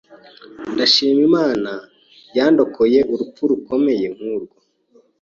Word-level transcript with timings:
ndashima 0.73 1.19
Imana 1.27 1.71
yandokoye 2.37 2.99
urupfu 3.13 3.41
rukomeye 3.51 4.05
nkurwo 4.15 4.57